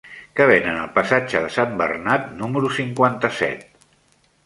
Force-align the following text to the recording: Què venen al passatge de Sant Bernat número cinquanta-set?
Què 0.37 0.45
venen 0.51 0.79
al 0.83 0.89
passatge 0.95 1.43
de 1.45 1.53
Sant 1.57 1.77
Bernat 1.83 2.27
número 2.43 2.75
cinquanta-set? 2.81 3.67